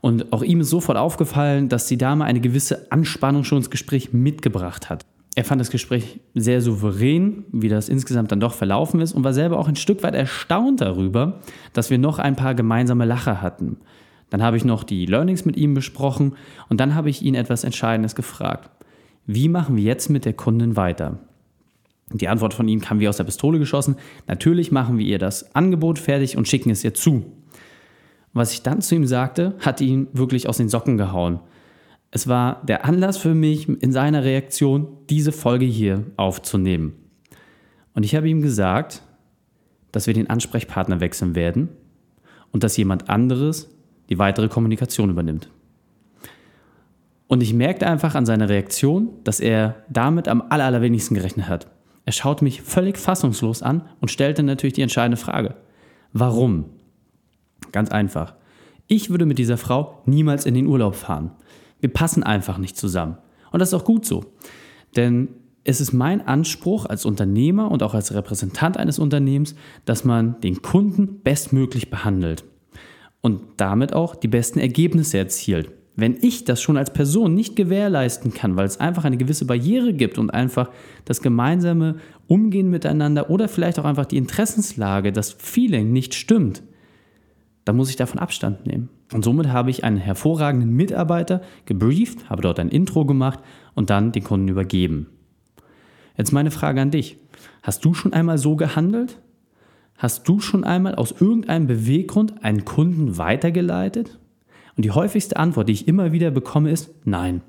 Und 0.00 0.32
auch 0.32 0.42
ihm 0.42 0.60
ist 0.60 0.70
sofort 0.70 0.98
aufgefallen, 0.98 1.68
dass 1.68 1.86
die 1.86 1.98
Dame 1.98 2.24
eine 2.24 2.40
gewisse 2.40 2.90
Anspannung 2.90 3.44
schon 3.44 3.58
ins 3.58 3.70
Gespräch 3.70 4.12
mitgebracht 4.12 4.90
hat. 4.90 5.04
Er 5.36 5.44
fand 5.44 5.60
das 5.60 5.70
Gespräch 5.70 6.20
sehr 6.34 6.60
souverän, 6.60 7.44
wie 7.52 7.68
das 7.68 7.88
insgesamt 7.88 8.32
dann 8.32 8.40
doch 8.40 8.54
verlaufen 8.54 9.00
ist 9.00 9.12
und 9.12 9.22
war 9.22 9.32
selber 9.32 9.58
auch 9.58 9.68
ein 9.68 9.76
Stück 9.76 10.02
weit 10.02 10.14
erstaunt 10.14 10.80
darüber, 10.80 11.40
dass 11.72 11.90
wir 11.90 11.98
noch 11.98 12.18
ein 12.18 12.36
paar 12.36 12.54
gemeinsame 12.54 13.04
Lacher 13.04 13.40
hatten. 13.40 13.76
Dann 14.28 14.42
habe 14.42 14.56
ich 14.56 14.64
noch 14.64 14.84
die 14.84 15.06
Learnings 15.06 15.44
mit 15.44 15.56
ihm 15.56 15.74
besprochen 15.74 16.34
und 16.68 16.80
dann 16.80 16.94
habe 16.94 17.10
ich 17.10 17.22
ihn 17.22 17.34
etwas 17.34 17.64
Entscheidendes 17.64 18.14
gefragt. 18.14 18.70
Wie 19.26 19.48
machen 19.48 19.76
wir 19.76 19.84
jetzt 19.84 20.08
mit 20.08 20.24
der 20.24 20.32
Kundin 20.32 20.76
weiter? 20.76 21.18
Die 22.12 22.28
Antwort 22.28 22.54
von 22.54 22.66
ihm 22.66 22.80
kam 22.80 22.98
wie 22.98 23.08
aus 23.08 23.18
der 23.18 23.24
Pistole 23.24 23.60
geschossen. 23.60 23.96
Natürlich 24.26 24.72
machen 24.72 24.98
wir 24.98 25.06
ihr 25.06 25.18
das 25.18 25.54
Angebot 25.54 25.98
fertig 25.98 26.36
und 26.36 26.48
schicken 26.48 26.70
es 26.70 26.82
ihr 26.82 26.94
zu. 26.94 27.24
Was 28.32 28.52
ich 28.52 28.62
dann 28.62 28.80
zu 28.80 28.94
ihm 28.96 29.06
sagte, 29.06 29.54
hat 29.60 29.80
ihn 29.80 30.08
wirklich 30.12 30.48
aus 30.48 30.56
den 30.56 30.68
Socken 30.68 30.96
gehauen. 30.96 31.40
Es 32.10 32.26
war 32.26 32.62
der 32.64 32.84
Anlass 32.84 33.18
für 33.18 33.34
mich, 33.34 33.68
in 33.68 33.92
seiner 33.92 34.24
Reaktion 34.24 34.88
diese 35.08 35.32
Folge 35.32 35.64
hier 35.64 36.04
aufzunehmen. 36.16 36.94
Und 37.94 38.04
ich 38.04 38.14
habe 38.14 38.28
ihm 38.28 38.42
gesagt, 38.42 39.02
dass 39.92 40.06
wir 40.06 40.14
den 40.14 40.30
Ansprechpartner 40.30 41.00
wechseln 41.00 41.34
werden 41.34 41.68
und 42.52 42.64
dass 42.64 42.76
jemand 42.76 43.08
anderes 43.08 43.68
die 44.08 44.18
weitere 44.18 44.48
Kommunikation 44.48 45.10
übernimmt. 45.10 45.48
Und 47.28 47.44
ich 47.44 47.54
merkte 47.54 47.86
einfach 47.86 48.16
an 48.16 48.26
seiner 48.26 48.48
Reaktion, 48.48 49.10
dass 49.22 49.38
er 49.38 49.84
damit 49.88 50.26
am 50.26 50.42
allerwenigsten 50.48 51.14
gerechnet 51.14 51.48
hat. 51.48 51.68
Er 52.04 52.12
schaute 52.12 52.42
mich 52.42 52.62
völlig 52.62 52.98
fassungslos 52.98 53.62
an 53.62 53.82
und 54.00 54.10
stellte 54.10 54.42
natürlich 54.42 54.74
die 54.74 54.82
entscheidende 54.82 55.16
Frage. 55.16 55.54
Warum? 56.12 56.64
Ganz 57.70 57.90
einfach. 57.90 58.34
Ich 58.88 59.10
würde 59.10 59.26
mit 59.26 59.38
dieser 59.38 59.56
Frau 59.56 60.02
niemals 60.06 60.44
in 60.44 60.54
den 60.54 60.66
Urlaub 60.66 60.96
fahren. 60.96 61.30
Wir 61.80 61.92
passen 61.92 62.22
einfach 62.22 62.58
nicht 62.58 62.76
zusammen. 62.76 63.18
Und 63.50 63.60
das 63.60 63.68
ist 63.68 63.74
auch 63.74 63.84
gut 63.84 64.06
so. 64.06 64.24
Denn 64.96 65.28
es 65.64 65.80
ist 65.80 65.92
mein 65.92 66.26
Anspruch 66.26 66.86
als 66.86 67.04
Unternehmer 67.04 67.70
und 67.70 67.82
auch 67.82 67.94
als 67.94 68.14
Repräsentant 68.14 68.76
eines 68.76 68.98
Unternehmens, 68.98 69.54
dass 69.84 70.04
man 70.04 70.40
den 70.40 70.62
Kunden 70.62 71.20
bestmöglich 71.22 71.90
behandelt 71.90 72.44
und 73.20 73.42
damit 73.58 73.92
auch 73.92 74.14
die 74.14 74.28
besten 74.28 74.58
Ergebnisse 74.58 75.18
erzielt. 75.18 75.70
Wenn 75.96 76.16
ich 76.22 76.44
das 76.44 76.62
schon 76.62 76.78
als 76.78 76.92
Person 76.92 77.34
nicht 77.34 77.56
gewährleisten 77.56 78.32
kann, 78.32 78.56
weil 78.56 78.64
es 78.64 78.80
einfach 78.80 79.04
eine 79.04 79.18
gewisse 79.18 79.44
Barriere 79.44 79.92
gibt 79.92 80.16
und 80.16 80.30
einfach 80.30 80.70
das 81.04 81.20
gemeinsame 81.20 81.96
Umgehen 82.26 82.70
miteinander 82.70 83.28
oder 83.28 83.48
vielleicht 83.48 83.78
auch 83.78 83.84
einfach 83.84 84.06
die 84.06 84.16
Interessenslage, 84.16 85.12
das 85.12 85.32
Feeling 85.32 85.92
nicht 85.92 86.14
stimmt, 86.14 86.62
dann 87.66 87.76
muss 87.76 87.90
ich 87.90 87.96
davon 87.96 88.18
Abstand 88.18 88.66
nehmen. 88.66 88.88
Und 89.12 89.24
somit 89.24 89.48
habe 89.48 89.70
ich 89.70 89.82
einen 89.82 89.96
hervorragenden 89.96 90.70
Mitarbeiter 90.70 91.42
gebrieft, 91.64 92.30
habe 92.30 92.42
dort 92.42 92.60
ein 92.60 92.68
Intro 92.68 93.04
gemacht 93.04 93.40
und 93.74 93.90
dann 93.90 94.12
den 94.12 94.22
Kunden 94.22 94.48
übergeben. 94.48 95.08
Jetzt 96.16 96.32
meine 96.32 96.50
Frage 96.50 96.80
an 96.80 96.90
dich. 96.90 97.18
Hast 97.62 97.84
du 97.84 97.94
schon 97.94 98.12
einmal 98.12 98.38
so 98.38 98.56
gehandelt? 98.56 99.18
Hast 99.96 100.28
du 100.28 100.40
schon 100.40 100.64
einmal 100.64 100.94
aus 100.94 101.12
irgendeinem 101.12 101.66
Beweggrund 101.66 102.44
einen 102.44 102.64
Kunden 102.64 103.18
weitergeleitet? 103.18 104.18
Und 104.76 104.84
die 104.84 104.92
häufigste 104.92 105.36
Antwort, 105.36 105.68
die 105.68 105.74
ich 105.74 105.88
immer 105.88 106.12
wieder 106.12 106.30
bekomme, 106.30 106.70
ist 106.70 106.90
nein. 107.04 107.42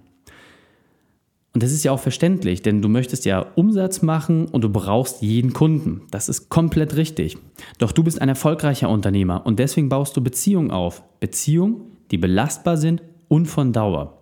Und 1.53 1.63
das 1.63 1.73
ist 1.73 1.83
ja 1.83 1.91
auch 1.91 1.99
verständlich, 1.99 2.61
denn 2.61 2.81
du 2.81 2.87
möchtest 2.87 3.25
ja 3.25 3.45
Umsatz 3.55 4.01
machen 4.01 4.45
und 4.45 4.63
du 4.63 4.69
brauchst 4.69 5.21
jeden 5.21 5.51
Kunden. 5.51 6.03
Das 6.09 6.29
ist 6.29 6.49
komplett 6.49 6.95
richtig. 6.95 7.37
Doch 7.77 7.91
du 7.91 8.03
bist 8.03 8.21
ein 8.21 8.29
erfolgreicher 8.29 8.89
Unternehmer 8.89 9.45
und 9.45 9.59
deswegen 9.59 9.89
baust 9.89 10.15
du 10.15 10.21
Beziehungen 10.21 10.71
auf. 10.71 11.03
Beziehungen, 11.19 11.81
die 12.09 12.17
belastbar 12.17 12.77
sind 12.77 13.03
und 13.27 13.47
von 13.47 13.73
Dauer. 13.73 14.17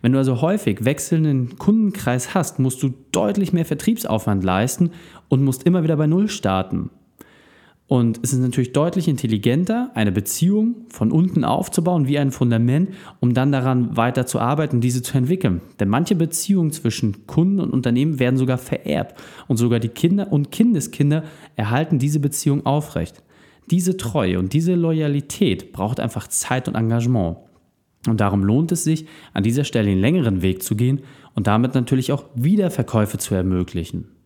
Wenn 0.00 0.12
du 0.12 0.18
also 0.18 0.40
häufig 0.40 0.84
wechselnden 0.84 1.58
Kundenkreis 1.58 2.34
hast, 2.34 2.58
musst 2.60 2.82
du 2.82 2.94
deutlich 3.12 3.52
mehr 3.52 3.66
Vertriebsaufwand 3.66 4.44
leisten 4.44 4.90
und 5.28 5.44
musst 5.44 5.64
immer 5.64 5.82
wieder 5.82 5.96
bei 5.96 6.06
Null 6.06 6.28
starten. 6.28 6.90
Und 7.90 8.20
es 8.22 8.32
ist 8.32 8.38
natürlich 8.38 8.72
deutlich 8.72 9.08
intelligenter, 9.08 9.90
eine 9.94 10.12
Beziehung 10.12 10.76
von 10.90 11.10
unten 11.10 11.42
aufzubauen 11.42 12.06
wie 12.06 12.20
ein 12.20 12.30
Fundament, 12.30 12.90
um 13.18 13.34
dann 13.34 13.50
daran 13.50 13.96
weiter 13.96 14.26
zu 14.26 14.38
arbeiten, 14.38 14.80
diese 14.80 15.02
zu 15.02 15.18
entwickeln. 15.18 15.60
Denn 15.80 15.88
manche 15.88 16.14
Beziehungen 16.14 16.70
zwischen 16.70 17.26
Kunden 17.26 17.58
und 17.58 17.72
Unternehmen 17.72 18.20
werden 18.20 18.36
sogar 18.36 18.58
vererbt 18.58 19.20
und 19.48 19.56
sogar 19.56 19.80
die 19.80 19.88
Kinder 19.88 20.32
und 20.32 20.52
Kindeskinder 20.52 21.24
erhalten 21.56 21.98
diese 21.98 22.20
Beziehung 22.20 22.64
aufrecht. 22.64 23.24
Diese 23.72 23.96
Treue 23.96 24.38
und 24.38 24.52
diese 24.52 24.76
Loyalität 24.76 25.72
braucht 25.72 25.98
einfach 25.98 26.28
Zeit 26.28 26.68
und 26.68 26.76
Engagement. 26.76 27.38
Und 28.06 28.20
darum 28.20 28.44
lohnt 28.44 28.70
es 28.70 28.84
sich, 28.84 29.06
an 29.34 29.42
dieser 29.42 29.64
Stelle 29.64 29.88
den 29.88 29.98
längeren 29.98 30.42
Weg 30.42 30.62
zu 30.62 30.76
gehen 30.76 31.00
und 31.34 31.48
damit 31.48 31.74
natürlich 31.74 32.12
auch 32.12 32.26
Wiederverkäufe 32.36 33.18
zu 33.18 33.34
ermöglichen. 33.34 34.19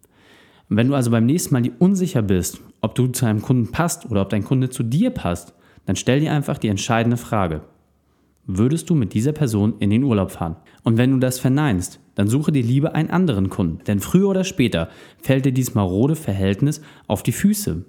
Wenn 0.68 0.88
du 0.88 0.94
also 0.94 1.10
beim 1.10 1.26
nächsten 1.26 1.54
Mal 1.54 1.62
dir 1.62 1.72
unsicher 1.78 2.22
bist, 2.22 2.60
ob 2.80 2.94
du 2.94 3.06
zu 3.08 3.26
einem 3.26 3.42
Kunden 3.42 3.70
passt 3.70 4.10
oder 4.10 4.22
ob 4.22 4.30
dein 4.30 4.44
Kunde 4.44 4.70
zu 4.70 4.82
dir 4.82 5.10
passt, 5.10 5.54
dann 5.86 5.96
stell 5.96 6.20
dir 6.20 6.32
einfach 6.32 6.58
die 6.58 6.68
entscheidende 6.68 7.16
Frage. 7.16 7.62
Würdest 8.46 8.90
du 8.90 8.94
mit 8.94 9.14
dieser 9.14 9.32
Person 9.32 9.74
in 9.78 9.90
den 9.90 10.04
Urlaub 10.04 10.30
fahren? 10.30 10.56
Und 10.82 10.98
wenn 10.98 11.10
du 11.10 11.18
das 11.18 11.38
verneinst, 11.38 12.00
dann 12.14 12.28
suche 12.28 12.52
dir 12.52 12.62
lieber 12.62 12.94
einen 12.94 13.10
anderen 13.10 13.48
Kunden, 13.48 13.82
denn 13.86 14.00
früher 14.00 14.28
oder 14.28 14.44
später 14.44 14.88
fällt 15.22 15.46
dir 15.46 15.52
dieses 15.52 15.74
marode 15.74 16.14
Verhältnis 16.14 16.82
auf 17.06 17.22
die 17.22 17.32
Füße. 17.32 17.84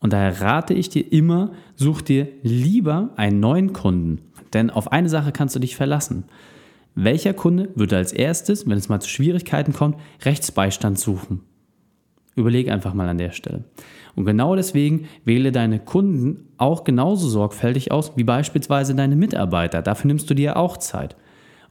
Und 0.00 0.12
daher 0.12 0.40
rate 0.40 0.74
ich 0.74 0.88
dir 0.88 1.12
immer, 1.12 1.52
such 1.76 2.02
dir 2.02 2.28
lieber 2.42 3.10
einen 3.16 3.40
neuen 3.40 3.72
Kunden, 3.72 4.20
denn 4.52 4.70
auf 4.70 4.92
eine 4.92 5.08
Sache 5.08 5.32
kannst 5.32 5.54
du 5.54 5.60
dich 5.60 5.76
verlassen. 5.76 6.24
Welcher 6.94 7.34
Kunde 7.34 7.70
würde 7.74 7.96
als 7.96 8.12
erstes, 8.12 8.66
wenn 8.66 8.78
es 8.78 8.88
mal 8.88 9.00
zu 9.00 9.08
Schwierigkeiten 9.08 9.72
kommt, 9.72 9.96
Rechtsbeistand 10.24 10.98
suchen? 10.98 11.40
Überleg 12.36 12.68
einfach 12.68 12.94
mal 12.94 13.08
an 13.08 13.18
der 13.18 13.30
Stelle. 13.30 13.64
Und 14.16 14.24
genau 14.24 14.56
deswegen 14.56 15.08
wähle 15.24 15.52
deine 15.52 15.80
Kunden 15.80 16.48
auch 16.56 16.84
genauso 16.84 17.28
sorgfältig 17.28 17.92
aus 17.92 18.12
wie 18.16 18.24
beispielsweise 18.24 18.94
deine 18.94 19.16
Mitarbeiter. 19.16 19.82
Dafür 19.82 20.08
nimmst 20.08 20.28
du 20.30 20.34
dir 20.34 20.56
auch 20.56 20.76
Zeit. 20.76 21.16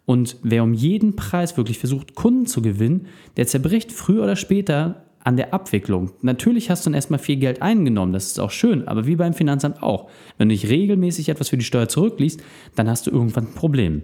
Und 0.06 0.38
wer 0.44 0.64
um 0.64 0.74
jeden 0.74 1.16
Preis 1.16 1.56
wirklich 1.56 1.80
versucht, 1.80 2.16
Kunden 2.16 2.46
zu 2.46 2.62
gewinnen, 2.62 3.08
der 3.38 3.48
zerbricht 3.48 3.92
früher 3.92 4.24
oder 4.24 4.36
später 4.36 5.04
an 5.24 5.38
der 5.38 5.54
Abwicklung. 5.54 6.12
Natürlich 6.22 6.70
hast 6.70 6.86
du 6.86 6.90
dann 6.90 6.96
erstmal 6.96 7.20
viel 7.20 7.38
Geld 7.38 7.62
eingenommen, 7.62 8.12
das 8.12 8.28
ist 8.28 8.40
auch 8.40 8.52
schön, 8.52 8.88
aber 8.88 9.08
wie 9.08 9.16
beim 9.16 9.34
Finanzamt 9.34 9.82
auch. 9.82 10.10
Wenn 10.38 10.50
du 10.50 10.54
nicht 10.54 10.68
regelmäßig 10.68 11.30
etwas 11.30 11.50
für 11.50 11.58
die 11.58 11.64
Steuer 11.64 11.88
zurückliest, 11.88 12.44
dann 12.76 12.90
hast 12.90 13.08
du 13.08 13.12
irgendwann 13.12 13.48
ein 13.48 13.54
Problem. 13.54 14.02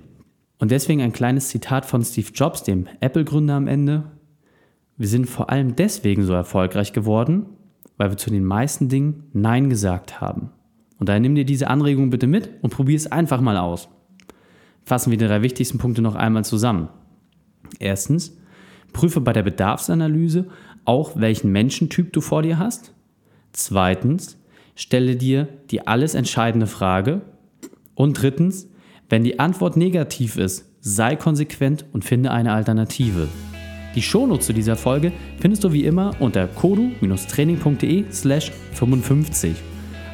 Und 0.59 0.71
deswegen 0.71 1.01
ein 1.01 1.11
kleines 1.11 1.49
Zitat 1.49 1.85
von 1.85 2.03
Steve 2.03 2.29
Jobs, 2.33 2.63
dem 2.63 2.87
Apple-Gründer 3.01 3.55
am 3.55 3.67
Ende. 3.67 4.03
Wir 4.99 5.07
sind 5.07 5.27
vor 5.27 5.49
allem 5.49 5.77
deswegen 5.77 6.23
so 6.23 6.33
erfolgreich 6.33 6.91
geworden, 6.91 7.45
weil 7.95 8.11
wir 8.11 8.17
zu 8.17 8.29
den 8.29 8.43
meisten 8.43 8.89
Dingen 8.89 9.23
Nein 9.31 9.69
gesagt 9.69 10.19
haben. 10.19 10.51
Und 10.99 11.07
daher 11.07 11.21
nimm 11.21 11.35
dir 11.35 11.45
diese 11.45 11.69
Anregung 11.69 12.09
bitte 12.09 12.27
mit 12.27 12.49
und 12.61 12.71
probier 12.71 12.97
es 12.97 13.09
einfach 13.09 13.39
mal 13.39 13.55
aus. 13.55 13.87
Fassen 14.83 15.11
wir 15.11 15.17
die 15.17 15.25
drei 15.25 15.41
wichtigsten 15.41 15.77
Punkte 15.77 16.01
noch 16.01 16.15
einmal 16.15 16.43
zusammen. 16.43 16.89
Erstens, 17.79 18.37
prüfe 18.91 19.21
bei 19.21 19.31
der 19.31 19.43
Bedarfsanalyse 19.43 20.49
auch, 20.83 21.15
welchen 21.15 21.53
Menschentyp 21.53 22.11
du 22.11 22.19
vor 22.19 22.41
dir 22.41 22.59
hast. 22.59 22.93
Zweitens, 23.53 24.37
stelle 24.75 25.15
dir 25.15 25.47
die 25.71 25.87
alles 25.87 26.13
entscheidende 26.13 26.67
Frage. 26.67 27.21
Und 27.95 28.21
drittens, 28.21 28.69
wenn 29.07 29.23
die 29.23 29.39
Antwort 29.39 29.77
negativ 29.77 30.35
ist, 30.35 30.65
sei 30.81 31.15
konsequent 31.15 31.85
und 31.93 32.03
finde 32.03 32.31
eine 32.31 32.51
Alternative. 32.51 33.29
Die 33.95 34.01
Shownotes 34.01 34.45
zu 34.45 34.53
dieser 34.53 34.75
Folge 34.75 35.11
findest 35.39 35.63
du 35.63 35.73
wie 35.73 35.85
immer 35.85 36.11
unter 36.19 36.47
kodu-training.de 36.47 38.05
slash 38.11 38.51
55. 38.73 39.55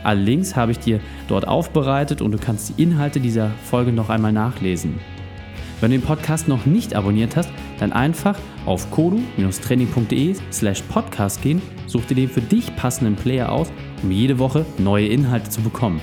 Alle 0.04 0.22
Links 0.22 0.56
habe 0.56 0.72
ich 0.72 0.80
dir 0.80 1.00
dort 1.28 1.48
aufbereitet 1.48 2.22
und 2.22 2.32
du 2.32 2.38
kannst 2.38 2.70
die 2.70 2.82
Inhalte 2.82 3.20
dieser 3.20 3.52
Folge 3.64 3.92
noch 3.92 4.10
einmal 4.10 4.32
nachlesen. 4.32 5.00
Wenn 5.82 5.92
du 5.92 5.98
den 5.98 6.06
Podcast 6.06 6.48
noch 6.48 6.66
nicht 6.66 6.96
abonniert 6.96 7.36
hast, 7.36 7.50
dann 7.80 7.92
einfach 7.92 8.38
auf 8.66 8.90
kodu-training.de 8.92 10.36
slash 10.52 10.82
podcast 10.84 11.42
gehen, 11.42 11.62
such 11.88 12.06
dir 12.06 12.16
den 12.16 12.30
für 12.30 12.42
dich 12.42 12.74
passenden 12.78 13.16
Player 13.16 13.52
aus, 13.52 13.72
um 14.02 14.12
jede 14.12 14.40
Woche 14.40 14.66
neue 14.78 15.08
Inhalte 15.08 15.50
zu 15.50 15.62
bekommen. 15.62 16.02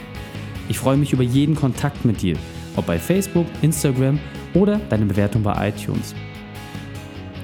Ich 0.69 0.79
freue 0.79 0.97
mich 0.97 1.13
über 1.13 1.23
jeden 1.23 1.55
Kontakt 1.55 2.05
mit 2.05 2.21
dir, 2.21 2.37
ob 2.77 2.87
bei 2.87 2.99
Facebook, 2.99 3.47
Instagram 3.63 4.19
oder 4.53 4.79
deine 4.91 5.07
Bewertung 5.07 5.43
bei 5.43 5.69
iTunes. 5.69 6.15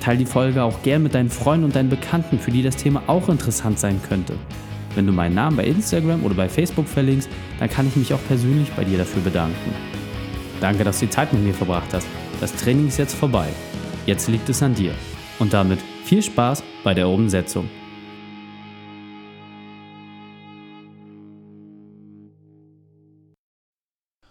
Teil 0.09 0.17
die 0.17 0.25
Folge 0.25 0.62
auch 0.62 0.83
gern 0.83 1.03
mit 1.03 1.15
deinen 1.15 1.29
Freunden 1.29 1.67
und 1.67 1.77
deinen 1.77 1.91
Bekannten, 1.91 2.38
für 2.38 2.50
die 2.50 2.62
das 2.62 2.77
Thema 2.77 3.03
auch 3.09 3.29
interessant 3.29 3.79
sein 3.79 4.00
könnte. 4.09 4.33
Wenn 4.95 5.05
du 5.05 5.12
meinen 5.12 5.35
Namen 5.35 5.59
bei 5.59 5.65
Instagram 5.65 6.25
oder 6.25 6.35
bei 6.35 6.49
Facebook 6.49 6.88
verlinkst, 6.88 7.29
dann 7.59 7.69
kann 7.69 7.87
ich 7.87 7.95
mich 7.95 8.15
auch 8.15 8.27
persönlich 8.27 8.71
bei 8.73 8.85
dir 8.85 8.97
dafür 8.97 9.21
bedanken. 9.21 9.71
Danke, 10.62 10.83
dass 10.83 11.00
du 11.00 11.05
die 11.05 11.11
Zeit 11.11 11.31
mit 11.35 11.45
mir 11.45 11.53
verbracht 11.53 11.93
hast. 11.93 12.07
Das 12.41 12.57
Training 12.57 12.88
ist 12.88 12.97
jetzt 12.97 13.17
vorbei. 13.17 13.49
Jetzt 14.07 14.29
liegt 14.29 14.49
es 14.49 14.62
an 14.62 14.75
dir. 14.75 14.93
Und 15.41 15.53
damit 15.53 15.81
viel 16.05 16.23
Spaß 16.23 16.62
bei 16.85 16.95
der 16.95 17.07
Umsetzung. 17.07 17.69